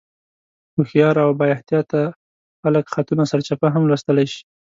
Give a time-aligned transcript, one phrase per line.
[0.75, 2.01] هوښیار او بااحتیاطه
[2.61, 4.41] خلک خطونه سرچپه هم لوستلی شي.